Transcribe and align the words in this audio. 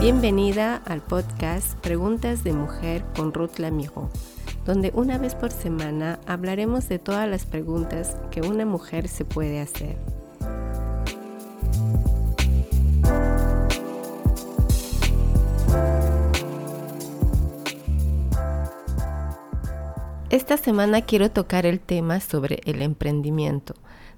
Bienvenida 0.00 0.76
al 0.86 1.02
podcast 1.02 1.74
Preguntas 1.80 2.42
de 2.42 2.54
Mujer 2.54 3.04
con 3.14 3.34
Ruth 3.34 3.58
Lamijo, 3.58 4.08
donde 4.64 4.92
una 4.94 5.18
vez 5.18 5.34
por 5.34 5.52
semana 5.52 6.18
hablaremos 6.26 6.88
de 6.88 6.98
todas 6.98 7.28
las 7.28 7.44
preguntas 7.44 8.16
que 8.30 8.40
una 8.40 8.64
mujer 8.64 9.08
se 9.08 9.26
puede 9.26 9.60
hacer. 9.60 9.98
Esta 20.30 20.56
semana 20.56 21.02
quiero 21.02 21.30
tocar 21.30 21.66
el 21.66 21.78
tema 21.78 22.20
sobre 22.20 22.60
el 22.64 22.80
emprendimiento, 22.80 23.74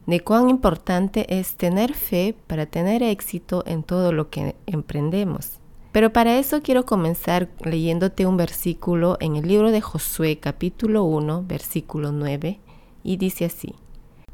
de 0.07 0.21
cuán 0.21 0.49
importante 0.49 1.41
es 1.41 1.57
tener 1.57 1.95
fe 1.95 2.37
para 2.47 2.67
tener 2.67 3.03
éxito 3.03 3.65
en 3.67 3.83
todo 3.83 4.13
lo 4.13 4.31
que 4.31 4.55
emprendemos. 4.67 5.62
Pero 5.93 6.11
para 6.11 6.39
eso 6.39 6.63
quiero 6.63 6.87
comenzar 6.87 7.51
leyéndote 7.63 8.25
un 8.25 8.39
versículo 8.39 9.19
en 9.21 9.37
el 9.37 9.47
libro 9.47 9.71
de 9.71 9.83
Josué 9.83 10.39
capítulo 10.39 11.05
1, 11.05 11.45
versículo 11.47 12.13
9, 12.13 12.59
y 13.05 13.17
dice 13.19 13.45
así, 13.45 13.75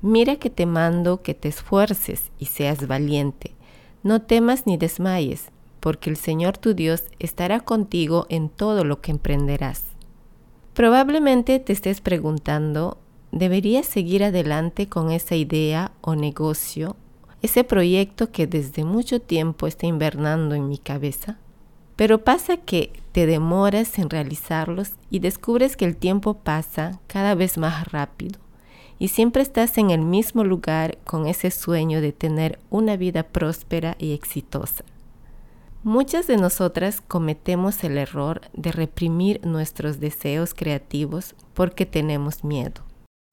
Mira 0.01 0.37
que 0.37 0.51
te 0.51 0.67
mando 0.67 1.23
que 1.23 1.35
te 1.35 1.49
esfuerces 1.49 2.31
y 2.39 2.47
seas 2.47 2.87
valiente, 2.87 3.57
no 4.05 4.23
temas 4.23 4.69
ni 4.69 4.77
desmayes, 4.77 5.51
porque 5.81 6.11
el 6.11 6.17
Señor 6.17 6.57
tu 6.57 6.75
Dios 6.75 7.03
estará 7.19 7.59
contigo 7.59 8.27
en 8.29 8.49
todo 8.49 8.85
lo 8.85 9.01
que 9.01 9.11
emprenderás. 9.11 9.83
Probablemente 10.75 11.59
te 11.59 11.73
estés 11.73 12.01
preguntando, 12.01 12.99
¿debería 13.33 13.83
seguir 13.83 14.23
adelante 14.23 14.89
con 14.89 15.11
esa 15.11 15.35
idea 15.35 15.91
o 16.03 16.15
negocio, 16.15 16.95
ese 17.43 17.65
proyecto 17.65 18.31
que 18.31 18.47
desde 18.47 18.85
mucho 18.85 19.21
tiempo 19.21 19.67
está 19.67 19.89
invernando 19.89 20.55
en 20.55 20.69
mi 20.69 20.79
cabeza? 20.79 21.39
Pero 21.99 22.23
pasa 22.23 22.59
que 22.59 22.93
te 23.11 23.27
demoras 23.27 23.99
en 23.99 24.09
realizarlos 24.09 24.93
y 25.11 25.19
descubres 25.19 25.77
que 25.77 25.85
el 25.85 25.97
tiempo 25.97 26.35
pasa 26.35 27.01
cada 27.09 27.35
vez 27.35 27.59
más 27.59 27.91
rápido 27.91 28.39
y 29.01 29.09
siempre 29.09 29.43
estás 29.43 29.77
en 29.79 29.91
el 29.91 30.03
mismo 30.03 30.45
lugar 30.45 30.99
con 30.99 31.27
ese 31.27 31.51
sueño 31.51 32.01
de 32.01 32.13
tener 32.13 32.61
una 32.71 32.97
vida 32.97 33.25
próspera 33.25 33.97
y 33.99 34.13
exitosa. 34.13 34.85
Muchas 35.83 36.29
de 36.29 36.37
nosotras 36.37 37.01
cometemos 37.01 37.83
el 37.83 37.99
error 37.99 38.43
de 38.53 38.71
reprimir 38.71 39.45
nuestros 39.45 39.99
deseos 39.99 40.55
creativos 40.55 41.35
porque 41.53 41.85
tenemos 41.85 42.45
miedo. 42.45 42.83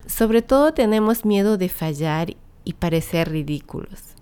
Sobre 0.07 0.41
todo 0.41 0.73
tenemos 0.73 1.23
miedo 1.23 1.59
de 1.59 1.69
fallar 1.69 2.35
y 2.63 2.73
parecer 2.73 3.29
ridículos. 3.29 4.15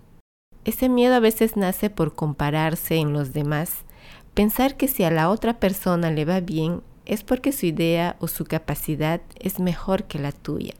Ese 0.66 0.90
miedo 0.90 1.14
a 1.14 1.20
veces 1.20 1.56
nace 1.56 1.88
por 1.88 2.14
compararse 2.14 2.96
en 2.96 3.14
los 3.14 3.32
demás, 3.32 3.84
pensar 4.34 4.76
que 4.76 4.88
si 4.88 5.04
a 5.04 5.10
la 5.10 5.30
otra 5.30 5.58
persona 5.60 6.10
le 6.10 6.24
va 6.24 6.40
bien 6.40 6.82
es 7.06 7.22
porque 7.22 7.52
su 7.52 7.66
idea 7.66 8.16
o 8.18 8.28
su 8.28 8.44
capacidad 8.44 9.20
es 9.38 9.60
mejor 9.60 10.04
que 10.04 10.18
la 10.18 10.32
tuya. 10.32 10.74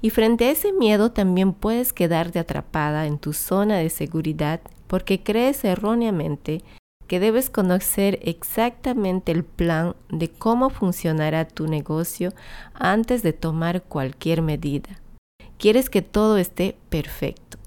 Y 0.00 0.10
frente 0.10 0.46
a 0.46 0.50
ese 0.50 0.72
miedo 0.72 1.12
también 1.12 1.52
puedes 1.52 1.92
quedarte 1.92 2.38
atrapada 2.38 3.06
en 3.06 3.18
tu 3.18 3.32
zona 3.32 3.78
de 3.78 3.90
seguridad 3.90 4.60
porque 4.86 5.22
crees 5.22 5.64
erróneamente 5.64 6.62
que 7.06 7.20
debes 7.20 7.50
conocer 7.50 8.18
exactamente 8.22 9.32
el 9.32 9.44
plan 9.44 9.94
de 10.10 10.30
cómo 10.30 10.70
funcionará 10.70 11.46
tu 11.46 11.66
negocio 11.66 12.32
antes 12.74 13.22
de 13.22 13.32
tomar 13.32 13.82
cualquier 13.82 14.42
medida. 14.42 15.00
Quieres 15.58 15.90
que 15.90 16.02
todo 16.02 16.38
esté 16.38 16.76
perfecto. 16.88 17.58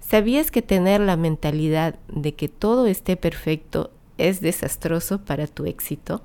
¿Sabías 0.00 0.52
que 0.52 0.62
tener 0.62 1.00
la 1.00 1.16
mentalidad 1.16 1.98
de 2.08 2.34
que 2.34 2.48
todo 2.48 2.86
esté 2.86 3.16
perfecto 3.16 3.90
es 4.18 4.40
desastroso 4.40 5.18
para 5.18 5.46
tu 5.46 5.66
éxito? 5.66 6.22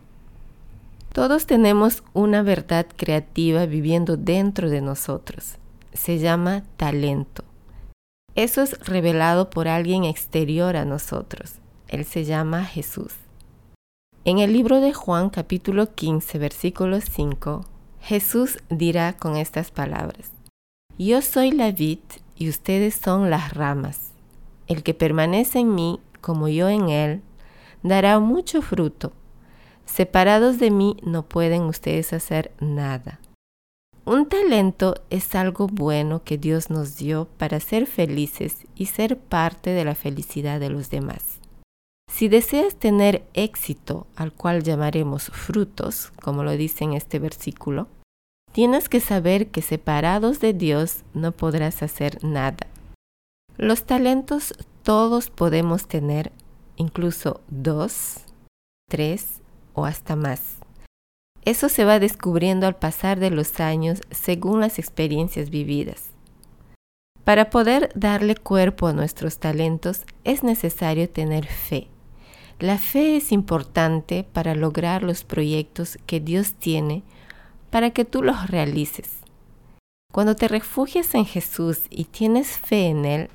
Todos 1.14 1.46
tenemos 1.46 2.04
una 2.14 2.42
verdad 2.42 2.86
creativa 2.96 3.66
viviendo 3.66 4.16
dentro 4.16 4.70
de 4.70 4.82
nosotros. 4.82 5.58
Se 5.94 6.20
llama 6.20 6.64
talento. 6.78 7.44
Eso 8.36 8.62
es 8.62 8.80
revelado 8.88 9.50
por 9.50 9.68
alguien 9.68 10.06
exterior 10.06 10.78
a 10.78 10.86
nosotros. 10.86 11.56
Él 11.90 12.06
se 12.06 12.24
llama 12.24 12.64
Jesús. 12.64 13.14
En 14.24 14.40
el 14.40 14.54
libro 14.54 14.80
de 14.80 14.94
Juan 14.94 15.30
capítulo 15.30 15.94
15 15.94 16.38
versículo 16.38 17.02
5, 17.02 17.66
Jesús 18.00 18.60
dirá 18.70 19.14
con 19.14 19.36
estas 19.36 19.72
palabras, 19.72 20.32
Yo 20.98 21.22
soy 21.22 21.52
la 21.52 21.72
vid 21.72 22.00
y 22.38 22.48
ustedes 22.48 22.96
son 22.96 23.30
las 23.30 23.54
ramas. 23.54 24.12
El 24.68 24.84
que 24.84 24.94
permanece 24.94 25.60
en 25.60 25.76
mí 25.76 26.00
como 26.22 26.48
yo 26.48 26.70
en 26.70 26.90
él, 26.90 27.22
dará 27.84 28.20
mucho 28.20 28.62
fruto. 28.62 29.14
Separados 29.86 30.60
de 30.60 30.72
mí 30.72 30.98
no 31.04 31.24
pueden 31.24 31.64
ustedes 31.64 32.14
hacer 32.14 32.52
nada. 32.60 33.20
Un 34.04 34.28
talento 34.28 34.96
es 35.10 35.36
algo 35.36 35.68
bueno 35.68 36.24
que 36.24 36.38
Dios 36.38 36.70
nos 36.70 36.98
dio 36.98 37.28
para 37.38 37.60
ser 37.60 37.86
felices 37.86 38.66
y 38.76 38.88
ser 38.88 39.18
parte 39.18 39.70
de 39.70 39.86
la 39.86 39.94
felicidad 39.96 40.60
de 40.60 40.70
los 40.70 40.90
demás. 40.90 41.40
Si 42.12 42.28
deseas 42.28 42.76
tener 42.76 43.24
éxito, 43.34 44.08
al 44.16 44.34
cual 44.34 44.64
llamaremos 44.64 45.28
frutos, 45.28 46.12
como 46.22 46.44
lo 46.44 46.52
dice 46.52 46.84
en 46.84 46.94
este 46.94 47.20
versículo, 47.20 47.88
tienes 48.52 48.90
que 48.90 49.00
saber 49.00 49.48
que 49.48 49.62
separados 49.62 50.40
de 50.40 50.54
Dios 50.54 51.04
no 51.14 51.32
podrás 51.32 51.84
hacer 51.84 52.24
nada. 52.24 52.68
Los 53.58 53.86
talentos 53.86 54.54
todos 54.84 55.30
podemos 55.30 55.88
tener, 55.88 56.32
incluso 56.76 57.42
dos, 57.50 58.26
tres 58.90 59.42
o 59.74 59.86
hasta 59.86 60.16
más. 60.16 60.58
Eso 61.44 61.70
se 61.70 61.86
va 61.86 62.00
descubriendo 62.00 62.68
al 62.68 62.76
pasar 62.76 63.20
de 63.20 63.32
los 63.32 63.60
años 63.60 64.02
según 64.12 64.60
las 64.60 64.78
experiencias 64.78 65.50
vividas. 65.50 66.12
Para 67.24 67.50
poder 67.50 67.92
darle 67.96 68.36
cuerpo 68.36 68.88
a 68.88 68.94
nuestros 68.94 69.40
talentos 69.40 70.04
es 70.24 70.44
necesario 70.44 71.10
tener 71.10 71.46
fe. 71.46 71.88
La 72.60 72.78
fe 72.78 73.16
es 73.16 73.32
importante 73.32 74.24
para 74.24 74.54
lograr 74.54 75.02
los 75.02 75.24
proyectos 75.24 75.98
que 76.06 76.20
Dios 76.20 76.54
tiene 76.54 77.04
para 77.72 77.90
que 77.90 78.06
tú 78.06 78.22
los 78.22 78.48
realices. 78.48 79.10
Cuando 80.12 80.36
te 80.36 80.48
refugias 80.48 81.16
en 81.16 81.26
Jesús 81.26 81.84
y 81.90 82.06
tienes 82.06 82.58
fe 82.58 82.88
en 82.90 83.06
Él, 83.06 83.30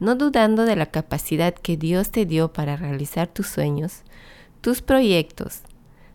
no 0.00 0.16
dudando 0.16 0.64
de 0.64 0.76
la 0.76 0.86
capacidad 0.86 1.54
que 1.54 1.76
Dios 1.76 2.10
te 2.10 2.26
dio 2.26 2.52
para 2.52 2.76
realizar 2.76 3.28
tus 3.28 3.46
sueños, 3.46 4.02
tus 4.60 4.82
proyectos, 4.82 5.60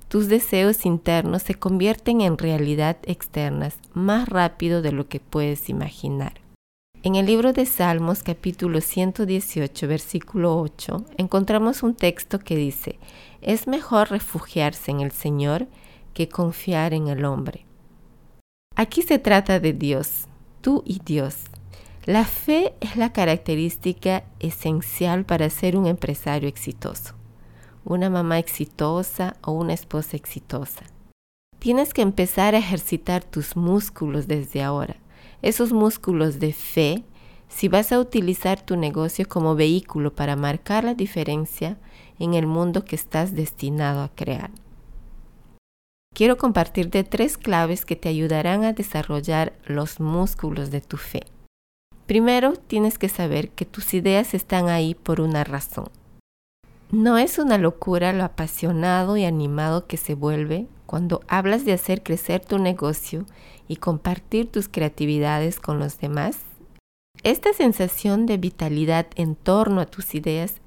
tus 0.07 0.27
deseos 0.27 0.85
internos 0.85 1.43
se 1.43 1.55
convierten 1.55 2.21
en 2.21 2.37
realidad 2.37 2.97
externas 3.03 3.77
más 3.93 4.27
rápido 4.27 4.81
de 4.81 4.91
lo 4.91 5.07
que 5.07 5.19
puedes 5.19 5.69
imaginar. 5.69 6.33
En 7.03 7.15
el 7.15 7.27
libro 7.27 7.53
de 7.53 7.67
Salmos 7.67 8.23
capítulo 8.23 8.81
118 8.81 9.87
versículo 9.87 10.59
8 10.59 11.05
encontramos 11.17 11.83
un 11.83 11.95
texto 11.95 12.39
que 12.39 12.55
dice, 12.55 12.97
es 13.41 13.67
mejor 13.67 14.09
refugiarse 14.09 14.89
en 14.89 15.01
el 15.01 15.11
Señor 15.11 15.67
que 16.15 16.27
confiar 16.29 16.93
en 16.93 17.07
el 17.07 17.25
hombre. 17.25 17.65
Aquí 18.75 19.03
se 19.03 19.19
trata 19.19 19.59
de 19.59 19.73
Dios, 19.73 20.27
tú 20.61 20.81
y 20.85 20.99
Dios. 21.05 21.35
La 22.05 22.23
fe 22.23 22.73
es 22.81 22.95
la 22.95 23.11
característica 23.11 24.23
esencial 24.39 25.25
para 25.25 25.49
ser 25.49 25.75
un 25.75 25.87
empresario 25.87 26.47
exitoso 26.47 27.15
una 27.85 28.09
mamá 28.09 28.39
exitosa 28.39 29.37
o 29.43 29.51
una 29.51 29.73
esposa 29.73 30.17
exitosa. 30.17 30.83
Tienes 31.59 31.93
que 31.93 32.01
empezar 32.01 32.55
a 32.55 32.57
ejercitar 32.57 33.23
tus 33.23 33.55
músculos 33.55 34.27
desde 34.27 34.63
ahora, 34.63 34.97
esos 35.41 35.71
músculos 35.71 36.39
de 36.39 36.51
fe, 36.51 37.03
si 37.47 37.67
vas 37.67 37.91
a 37.91 37.99
utilizar 37.99 38.59
tu 38.59 38.75
negocio 38.75 39.27
como 39.29 39.55
vehículo 39.55 40.13
para 40.13 40.35
marcar 40.35 40.83
la 40.83 40.95
diferencia 40.95 41.77
en 42.19 42.33
el 42.33 42.47
mundo 42.47 42.83
que 42.83 42.95
estás 42.95 43.35
destinado 43.35 44.01
a 44.01 44.09
crear. 44.09 44.49
Quiero 46.13 46.37
compartirte 46.37 47.03
tres 47.03 47.37
claves 47.37 47.85
que 47.85 47.95
te 47.95 48.09
ayudarán 48.09 48.63
a 48.63 48.73
desarrollar 48.73 49.53
los 49.65 49.99
músculos 49.99 50.71
de 50.71 50.81
tu 50.81 50.97
fe. 50.97 51.21
Primero, 52.05 52.53
tienes 52.53 52.99
que 52.99 53.09
saber 53.09 53.49
que 53.49 53.65
tus 53.65 53.93
ideas 53.93 54.33
están 54.33 54.69
ahí 54.69 54.93
por 54.93 55.21
una 55.21 55.43
razón. 55.43 55.89
No 56.91 57.17
es 57.17 57.39
una 57.39 57.57
locura 57.57 58.13
lo 58.13 58.23
apasionado 58.23 59.17
y 59.17 59.25
animado 59.25 59.87
que 59.87 59.97
se 59.97 60.13
vuelve 60.13 60.67
cuando 60.85 61.21
hablas 61.27 61.65
de 61.65 61.73
hacer 61.73 62.03
crecer 62.03 62.45
tu 62.45 62.59
negocio 62.59 63.25
y 63.67 63.77
compartir 63.77 64.51
tus 64.51 64.69
creatividades 64.69 65.59
con 65.59 65.79
los 65.79 65.99
demás. 65.99 66.37
Esta 67.23 67.53
sensación 67.53 68.27
de 68.27 68.37
vitalidad 68.37 69.07
en 69.15 69.35
torno 69.35 69.81
a 69.81 69.87
tus 69.87 70.13
ideas 70.13 70.61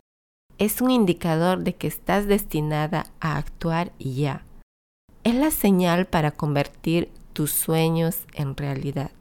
es 0.58 0.81
un 0.81 0.90
indicador 0.90 1.61
de 1.61 1.76
que 1.76 1.87
estás 1.87 2.26
destinada 2.26 3.06
a 3.20 3.37
actuar 3.37 3.93
ya. 4.00 4.44
Es 5.23 5.37
la 5.37 5.52
señal 5.52 6.06
para 6.06 6.32
convertir 6.32 7.11
tus 7.32 7.52
sueños 7.52 8.23
en 8.35 8.56
realidad. 8.56 9.12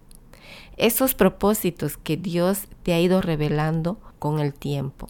Esos 0.77 1.13
propósitos 1.13 1.97
que 1.97 2.17
Dios 2.17 2.67
te 2.83 2.93
ha 2.93 2.99
ido 2.99 3.21
revelando 3.21 3.99
con 4.19 4.39
el 4.39 4.53
tiempo. 4.53 5.07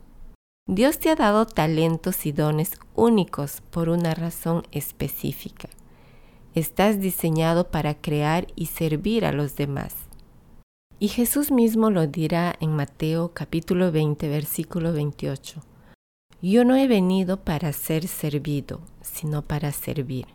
Dios 0.69 0.99
te 0.99 1.09
ha 1.09 1.15
dado 1.15 1.45
talentos 1.45 2.25
y 2.25 2.33
dones 2.33 2.71
únicos 2.93 3.61
por 3.71 3.89
una 3.89 4.13
razón 4.13 4.63
específica. 4.71 5.69
Estás 6.55 6.99
diseñado 6.99 7.69
para 7.69 7.95
crear 7.95 8.47
y 8.55 8.65
servir 8.65 9.25
a 9.25 9.31
los 9.31 9.55
demás. 9.55 9.95
Y 10.99 11.09
Jesús 11.09 11.51
mismo 11.51 11.91
lo 11.91 12.07
dirá 12.07 12.55
en 12.59 12.75
Mateo 12.75 13.31
capítulo 13.33 13.91
20, 13.91 14.27
versículo 14.27 14.91
28. 14.93 15.61
Yo 16.41 16.65
no 16.65 16.75
he 16.75 16.87
venido 16.87 17.37
para 17.37 17.71
ser 17.73 18.07
servido, 18.07 18.81
sino 19.01 19.43
para 19.43 19.71
servir. 19.71 20.25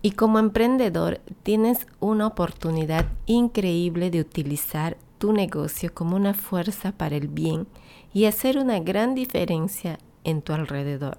Y 0.00 0.12
como 0.12 0.38
emprendedor 0.38 1.20
tienes 1.42 1.86
una 2.00 2.26
oportunidad 2.26 3.06
increíble 3.26 4.10
de 4.10 4.20
utilizar 4.20 4.96
tu 5.18 5.32
negocio 5.32 5.92
como 5.92 6.16
una 6.16 6.34
fuerza 6.34 6.92
para 6.92 7.16
el 7.16 7.28
bien 7.28 7.66
y 8.14 8.26
hacer 8.26 8.58
una 8.58 8.78
gran 8.78 9.14
diferencia 9.14 9.98
en 10.24 10.42
tu 10.42 10.52
alrededor. 10.52 11.18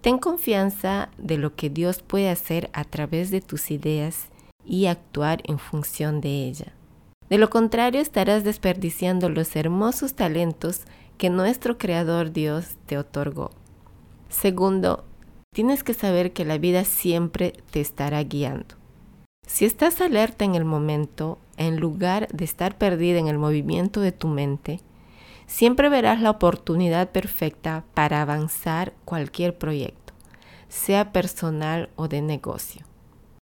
Ten 0.00 0.18
confianza 0.18 1.08
de 1.16 1.38
lo 1.38 1.54
que 1.54 1.70
Dios 1.70 2.02
puede 2.02 2.28
hacer 2.28 2.68
a 2.72 2.84
través 2.84 3.30
de 3.30 3.40
tus 3.40 3.70
ideas 3.70 4.28
y 4.64 4.86
actuar 4.86 5.40
en 5.44 5.58
función 5.58 6.20
de 6.20 6.46
ella. 6.46 6.72
De 7.30 7.38
lo 7.38 7.48
contrario, 7.48 8.00
estarás 8.00 8.44
desperdiciando 8.44 9.28
los 9.28 9.56
hermosos 9.56 10.14
talentos 10.14 10.82
que 11.16 11.30
nuestro 11.30 11.78
Creador 11.78 12.32
Dios 12.32 12.76
te 12.86 12.98
otorgó. 12.98 13.50
Segundo, 14.28 15.04
tienes 15.54 15.84
que 15.84 15.94
saber 15.94 16.32
que 16.32 16.44
la 16.44 16.58
vida 16.58 16.84
siempre 16.84 17.54
te 17.70 17.80
estará 17.80 18.22
guiando. 18.24 18.74
Si 19.46 19.64
estás 19.64 20.00
alerta 20.00 20.44
en 20.44 20.56
el 20.56 20.64
momento, 20.64 21.38
en 21.56 21.78
lugar 21.78 22.28
de 22.32 22.44
estar 22.44 22.76
perdida 22.76 23.20
en 23.20 23.28
el 23.28 23.38
movimiento 23.38 24.00
de 24.00 24.10
tu 24.10 24.26
mente, 24.26 24.80
siempre 25.46 25.88
verás 25.88 26.20
la 26.20 26.30
oportunidad 26.30 27.10
perfecta 27.10 27.84
para 27.94 28.20
avanzar 28.20 28.94
cualquier 29.04 29.56
proyecto, 29.56 30.12
sea 30.68 31.12
personal 31.12 31.88
o 31.94 32.08
de 32.08 32.20
negocio. 32.20 32.84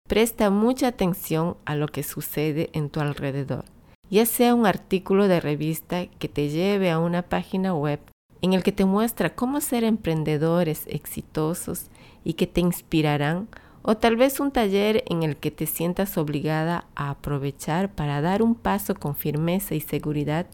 Presta 0.09 0.51
mucha 0.51 0.89
atención 0.89 1.57
a 1.65 1.77
lo 1.77 1.87
que 1.87 2.03
sucede 2.03 2.71
en 2.73 2.91
tu 2.91 2.99
alrededor, 3.01 3.67
ya 4.11 4.27
sea 4.27 4.55
un 4.55 4.67
artículo 4.67 5.29
de 5.29 5.39
revista 5.39 6.07
que 6.07 6.29
te 6.29 6.49
lleve 6.49 6.91
a 6.91 6.99
una 6.99 7.23
página 7.23 7.73
web 7.73 8.01
en 8.45 8.53
el 8.53 8.63
que 8.63 8.73
te 8.73 8.85
muestra 8.85 9.35
cómo 9.35 9.63
ser 9.63 9.85
emprendedores 9.85 10.85
exitosos 10.87 11.87
y 12.25 12.35
que 12.35 12.47
te 12.47 12.61
inspirarán, 12.61 13.49
o 13.81 13.97
tal 13.97 14.17
vez 14.17 14.39
un 14.39 14.51
taller 14.51 15.03
en 15.09 15.23
el 15.23 15.39
que 15.39 15.51
te 15.51 15.65
sientas 15.65 16.19
obligada 16.19 16.85
a 16.95 17.09
aprovechar 17.09 17.95
para 17.95 18.21
dar 18.21 18.43
un 18.43 18.55
paso 18.55 18.97
con 18.97 19.17
firmeza 19.17 19.75
y 19.75 19.81
seguridad 19.81 20.45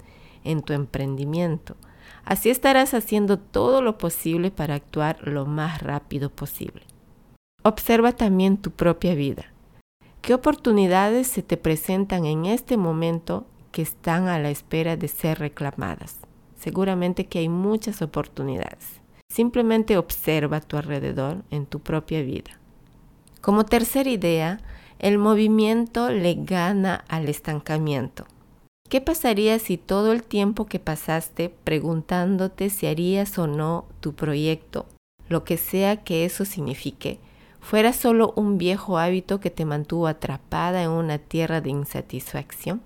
en 0.45 0.63
tu 0.63 0.73
emprendimiento. 0.73 1.75
Así 2.25 2.49
estarás 2.49 2.95
haciendo 2.95 3.41
todo 3.41 3.83
lo 3.83 3.99
posible 3.99 4.53
para 4.53 4.77
actuar 4.77 5.27
lo 5.27 5.45
más 5.45 5.83
rápido 5.83 6.31
posible. 6.31 6.83
Observa 7.65 8.13
también 8.13 8.57
tu 8.57 8.71
propia 8.71 9.17
vida. 9.17 9.47
¿Qué 10.23 10.33
oportunidades 10.33 11.27
se 11.27 11.43
te 11.43 11.57
presentan 11.57 12.25
en 12.25 12.47
este 12.47 12.77
momento 12.77 13.47
que 13.73 13.83
están 13.83 14.29
a 14.29 14.39
la 14.39 14.51
espera 14.51 14.97
de 14.97 15.09
ser 15.09 15.41
reclamadas? 15.41 16.20
Seguramente 16.61 17.27
que 17.27 17.39
hay 17.39 17.49
muchas 17.49 18.03
oportunidades. 18.03 19.01
Simplemente 19.33 19.97
observa 19.97 20.59
a 20.59 20.61
tu 20.61 20.77
alrededor 20.77 21.43
en 21.51 21.65
tu 21.65 21.81
propia 21.81 22.21
vida. 22.21 22.61
Como 23.41 23.65
tercera 23.65 24.11
idea, 24.11 24.61
el 24.99 25.17
movimiento 25.17 26.11
le 26.11 26.35
gana 26.35 27.03
al 27.09 27.31
estancamiento. 27.31 28.27
¿Qué 28.91 29.01
pasaría 29.01 29.59
si 29.59 29.79
todo 29.79 30.13
el 30.13 30.23
tiempo 30.23 30.67
que 30.67 30.79
pasaste 30.79 31.49
preguntándote 31.49 32.69
si 32.69 32.87
harías 32.87 33.39
o 33.39 33.47
no 33.47 33.87
tu 34.01 34.13
proyecto, 34.13 34.85
lo 35.31 35.45
que 35.45 35.57
sea 35.57 36.05
que 36.05 36.27
eso 36.27 36.45
signifique, 36.45 37.21
fuera 37.61 37.95
solo 37.95 38.35
un 38.37 38.59
viejo 38.59 38.99
hábito 38.99 39.41
que 39.41 39.49
te 39.49 39.65
mantuvo 39.65 40.09
atrapada 40.09 40.83
en 40.83 40.91
una 40.91 41.17
tierra 41.17 41.63
de 41.63 41.71
insatisfacción? 41.71 42.83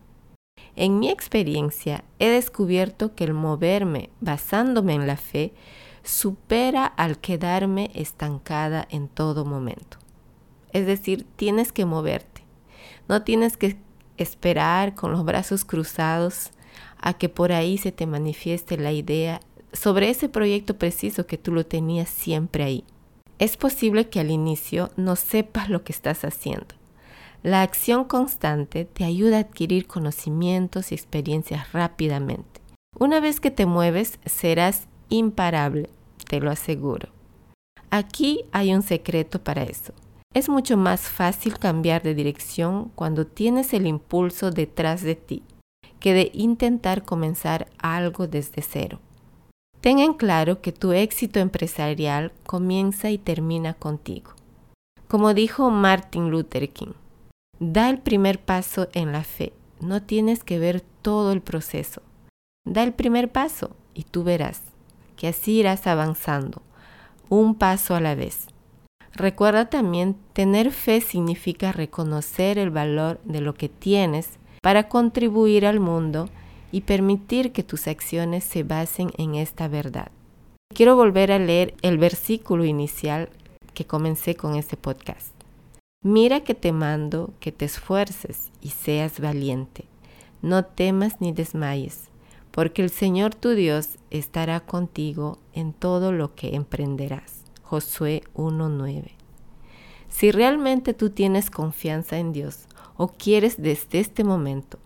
En 0.76 0.98
mi 0.98 1.10
experiencia 1.10 2.04
he 2.18 2.28
descubierto 2.28 3.14
que 3.14 3.24
el 3.24 3.34
moverme 3.34 4.10
basándome 4.20 4.94
en 4.94 5.06
la 5.06 5.16
fe 5.16 5.52
supera 6.02 6.84
al 6.84 7.18
quedarme 7.18 7.90
estancada 7.94 8.86
en 8.90 9.08
todo 9.08 9.44
momento. 9.44 9.98
Es 10.72 10.86
decir, 10.86 11.26
tienes 11.36 11.72
que 11.72 11.84
moverte. 11.84 12.42
No 13.08 13.22
tienes 13.22 13.56
que 13.56 13.76
esperar 14.16 14.94
con 14.94 15.12
los 15.12 15.24
brazos 15.24 15.64
cruzados 15.64 16.50
a 16.98 17.14
que 17.14 17.28
por 17.28 17.52
ahí 17.52 17.78
se 17.78 17.92
te 17.92 18.06
manifieste 18.06 18.76
la 18.76 18.92
idea 18.92 19.40
sobre 19.72 20.10
ese 20.10 20.28
proyecto 20.28 20.78
preciso 20.78 21.26
que 21.26 21.38
tú 21.38 21.52
lo 21.52 21.66
tenías 21.66 22.08
siempre 22.08 22.64
ahí. 22.64 22.84
Es 23.38 23.56
posible 23.56 24.08
que 24.08 24.20
al 24.20 24.30
inicio 24.30 24.90
no 24.96 25.16
sepas 25.16 25.68
lo 25.68 25.82
que 25.82 25.92
estás 25.92 26.24
haciendo. 26.24 26.74
La 27.44 27.60
acción 27.60 28.04
constante 28.04 28.86
te 28.86 29.04
ayuda 29.04 29.36
a 29.36 29.40
adquirir 29.40 29.86
conocimientos 29.86 30.90
y 30.90 30.94
experiencias 30.94 31.74
rápidamente. 31.74 32.62
Una 32.98 33.20
vez 33.20 33.38
que 33.38 33.50
te 33.50 33.66
mueves, 33.66 34.18
serás 34.24 34.88
imparable, 35.10 35.90
te 36.26 36.40
lo 36.40 36.50
aseguro. 36.50 37.10
Aquí 37.90 38.46
hay 38.52 38.72
un 38.72 38.80
secreto 38.80 39.44
para 39.44 39.62
eso. 39.62 39.92
Es 40.32 40.48
mucho 40.48 40.78
más 40.78 41.02
fácil 41.02 41.58
cambiar 41.58 42.02
de 42.02 42.14
dirección 42.14 42.90
cuando 42.94 43.26
tienes 43.26 43.74
el 43.74 43.86
impulso 43.86 44.50
detrás 44.50 45.02
de 45.02 45.14
ti 45.14 45.42
que 46.00 46.14
de 46.14 46.30
intentar 46.32 47.04
comenzar 47.04 47.66
algo 47.76 48.26
desde 48.26 48.62
cero. 48.62 49.00
Ten 49.82 49.98
en 49.98 50.14
claro 50.14 50.62
que 50.62 50.72
tu 50.72 50.92
éxito 50.92 51.40
empresarial 51.40 52.32
comienza 52.46 53.10
y 53.10 53.18
termina 53.18 53.74
contigo. 53.74 54.30
Como 55.08 55.34
dijo 55.34 55.70
Martin 55.70 56.30
Luther 56.30 56.70
King, 56.70 56.94
da 57.60 57.90
el 57.90 57.98
primer 57.98 58.40
paso 58.40 58.88
en 58.92 59.12
la 59.12 59.24
fe. 59.24 59.52
No 59.80 60.02
tienes 60.02 60.44
que 60.44 60.58
ver 60.58 60.82
todo 61.02 61.32
el 61.32 61.40
proceso. 61.40 62.02
Da 62.64 62.82
el 62.82 62.92
primer 62.92 63.30
paso 63.30 63.76
y 63.94 64.04
tú 64.04 64.24
verás 64.24 64.62
que 65.16 65.28
así 65.28 65.60
irás 65.60 65.86
avanzando, 65.86 66.62
un 67.28 67.54
paso 67.54 67.94
a 67.94 68.00
la 68.00 68.14
vez. 68.14 68.48
Recuerda 69.12 69.70
también, 69.70 70.16
tener 70.32 70.72
fe 70.72 71.00
significa 71.00 71.72
reconocer 71.72 72.58
el 72.58 72.70
valor 72.70 73.20
de 73.24 73.40
lo 73.40 73.54
que 73.54 73.68
tienes 73.68 74.38
para 74.60 74.88
contribuir 74.88 75.66
al 75.66 75.78
mundo 75.78 76.28
y 76.72 76.80
permitir 76.80 77.52
que 77.52 77.62
tus 77.62 77.86
acciones 77.86 78.42
se 78.42 78.64
basen 78.64 79.10
en 79.16 79.36
esta 79.36 79.68
verdad. 79.68 80.10
Quiero 80.74 80.96
volver 80.96 81.30
a 81.30 81.38
leer 81.38 81.74
el 81.82 81.98
versículo 81.98 82.64
inicial 82.64 83.28
que 83.74 83.84
comencé 83.84 84.34
con 84.34 84.56
este 84.56 84.76
podcast. 84.76 85.33
Mira 86.06 86.40
que 86.40 86.54
te 86.54 86.70
mando 86.70 87.32
que 87.40 87.50
te 87.50 87.64
esfuerces 87.64 88.52
y 88.60 88.68
seas 88.68 89.20
valiente. 89.20 89.86
No 90.42 90.62
temas 90.62 91.22
ni 91.22 91.32
desmayes, 91.32 92.10
porque 92.50 92.82
el 92.82 92.90
Señor 92.90 93.34
tu 93.34 93.54
Dios 93.54 93.96
estará 94.10 94.60
contigo 94.60 95.38
en 95.54 95.72
todo 95.72 96.12
lo 96.12 96.34
que 96.34 96.56
emprenderás. 96.56 97.44
Josué 97.62 98.22
1.9. 98.34 99.12
Si 100.10 100.30
realmente 100.30 100.92
tú 100.92 101.08
tienes 101.08 101.48
confianza 101.48 102.18
en 102.18 102.34
Dios 102.34 102.66
o 102.98 103.08
quieres 103.08 103.56
desde 103.56 103.98
este 103.98 104.24
momento 104.24 104.80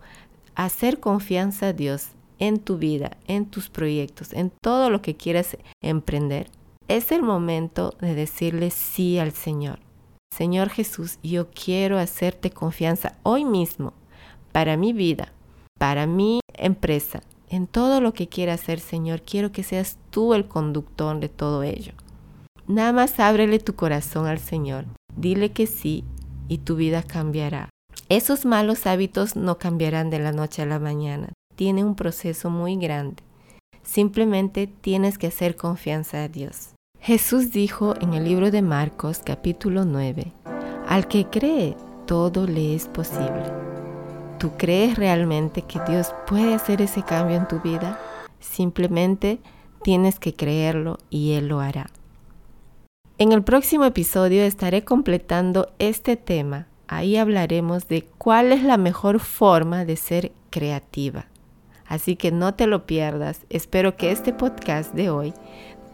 hacer 0.55 1.01
confianza 1.01 1.67
a 1.67 1.73
Dios 1.73 2.11
en 2.37 2.59
tu 2.59 2.77
vida, 2.77 3.17
en 3.27 3.45
tus 3.45 3.69
proyectos, 3.69 4.31
en 4.31 4.53
todo 4.61 4.89
lo 4.89 5.01
que 5.01 5.17
quieras 5.17 5.57
emprender, 5.81 6.49
es 6.87 7.11
el 7.11 7.23
momento 7.23 7.93
de 7.99 8.15
decirle 8.15 8.71
sí 8.71 9.19
al 9.19 9.33
Señor. 9.33 9.88
Señor 10.35 10.69
Jesús, 10.69 11.19
yo 11.21 11.49
quiero 11.51 11.97
hacerte 11.97 12.51
confianza 12.51 13.15
hoy 13.23 13.45
mismo 13.45 13.93
para 14.51 14.77
mi 14.77 14.93
vida, 14.93 15.33
para 15.77 16.07
mi 16.07 16.39
empresa, 16.53 17.21
en 17.49 17.67
todo 17.67 17.99
lo 17.99 18.13
que 18.13 18.27
quiera 18.27 18.53
hacer, 18.53 18.79
Señor. 18.79 19.21
Quiero 19.21 19.51
que 19.51 19.63
seas 19.63 19.97
tú 20.11 20.33
el 20.33 20.47
conductor 20.47 21.19
de 21.19 21.29
todo 21.29 21.63
ello. 21.63 21.93
Nada 22.67 22.93
más 22.93 23.19
ábrele 23.19 23.59
tu 23.59 23.75
corazón 23.75 24.27
al 24.27 24.39
Señor. 24.39 24.85
Dile 25.15 25.51
que 25.51 25.65
sí 25.65 26.03
y 26.47 26.59
tu 26.59 26.75
vida 26.75 27.01
cambiará. 27.01 27.69
Esos 28.09 28.45
malos 28.45 28.85
hábitos 28.85 29.35
no 29.35 29.57
cambiarán 29.57 30.09
de 30.09 30.19
la 30.19 30.31
noche 30.31 30.61
a 30.61 30.65
la 30.65 30.79
mañana. 30.79 31.33
Tiene 31.55 31.83
un 31.83 31.95
proceso 31.95 32.49
muy 32.49 32.75
grande. 32.77 33.23
Simplemente 33.83 34.67
tienes 34.67 35.17
que 35.17 35.27
hacer 35.27 35.55
confianza 35.55 36.23
a 36.23 36.27
Dios. 36.27 36.69
Jesús 36.99 37.51
dijo 37.51 37.95
en 38.01 38.13
el 38.13 38.23
libro 38.23 38.51
de 38.51 38.61
Marcos 38.61 39.21
capítulo 39.23 39.85
9, 39.85 40.31
al 40.87 41.07
que 41.07 41.25
cree, 41.25 41.75
todo 42.05 42.45
le 42.45 42.75
es 42.75 42.87
posible. 42.87 43.43
¿Tú 44.37 44.51
crees 44.57 44.97
realmente 44.97 45.63
que 45.63 45.79
Dios 45.87 46.13
puede 46.27 46.53
hacer 46.53 46.81
ese 46.81 47.03
cambio 47.03 47.37
en 47.37 47.47
tu 47.47 47.59
vida? 47.59 47.99
Simplemente 48.39 49.39
tienes 49.83 50.19
que 50.19 50.33
creerlo 50.33 50.97
y 51.09 51.33
Él 51.33 51.47
lo 51.47 51.59
hará. 51.59 51.89
En 53.17 53.31
el 53.31 53.43
próximo 53.43 53.85
episodio 53.85 54.43
estaré 54.43 54.83
completando 54.83 55.71
este 55.79 56.15
tema 56.15 56.67
Ahí 56.91 57.17
hablaremos 57.17 57.87
de 57.87 58.01
cuál 58.17 58.51
es 58.51 58.63
la 58.63 58.77
mejor 58.77 59.19
forma 59.19 59.85
de 59.85 59.95
ser 59.95 60.31
creativa. 60.49 61.27
Así 61.85 62.15
que 62.15 62.31
no 62.31 62.55
te 62.55 62.65
lo 62.65 62.87
pierdas. 62.87 63.45
Espero 63.51 63.95
que 63.95 64.11
este 64.11 64.33
podcast 64.33 64.95
de 64.95 65.11
hoy 65.11 65.35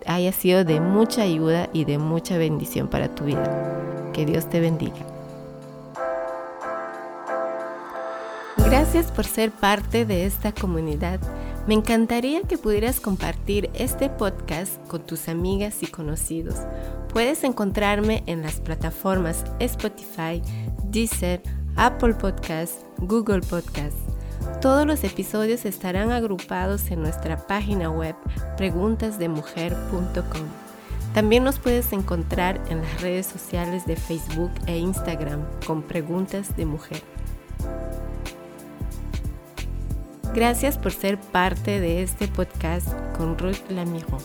haya 0.06 0.32
sido 0.32 0.64
de 0.64 0.80
mucha 0.80 1.24
ayuda 1.24 1.70
y 1.74 1.86
de 1.86 1.98
mucha 1.98 2.38
bendición 2.38 2.88
para 2.88 3.14
tu 3.14 3.26
vida. 3.26 4.12
Que 4.14 4.26
Dios 4.26 4.50
te 4.50 4.60
bendiga. 4.60 4.96
Gracias 8.58 9.12
por 9.12 9.26
ser 9.26 9.52
parte 9.52 10.06
de 10.06 10.26
esta 10.26 10.52
comunidad. 10.52 11.20
Me 11.68 11.74
encantaría 11.74 12.42
que 12.42 12.58
pudieras 12.58 13.00
compartir 13.00 13.70
este 13.74 14.10
podcast 14.10 14.78
con 14.88 15.02
tus 15.02 15.28
amigas 15.30 15.82
y 15.82 15.88
conocidos. 15.88 16.56
Puedes 17.12 17.44
encontrarme 17.44 18.24
en 18.28 18.42
las 18.42 18.60
plataformas 18.60 19.44
Spotify, 19.60 20.42
Deezer, 20.86 21.42
Apple 21.76 22.14
Podcasts, 22.14 22.86
Google 23.00 23.42
Podcasts. 23.42 24.05
Todos 24.62 24.86
los 24.86 25.04
episodios 25.04 25.66
estarán 25.66 26.12
agrupados 26.12 26.90
en 26.92 27.02
nuestra 27.02 27.38
página 27.48 27.90
web 27.90 28.16
preguntasdemujer.com. 28.58 30.48
También 31.14 31.44
nos 31.44 31.60
puedes 31.60 31.94
encontrar 31.94 32.60
en 32.70 32.82
las 32.82 33.02
redes 33.02 33.26
sociales 33.26 33.86
de 33.86 33.96
Facebook 33.96 34.52
e 34.68 34.78
Instagram 34.78 35.42
con 35.66 35.82
Preguntas 35.82 36.58
de 36.58 36.66
Mujer. 36.66 37.02
Gracias 40.34 40.78
por 40.78 40.92
ser 40.92 41.18
parte 41.18 41.80
de 41.80 42.04
este 42.04 42.28
podcast 42.28 42.90
con 43.18 43.38
Ruth 43.38 43.70
Lamijo. 43.70 44.18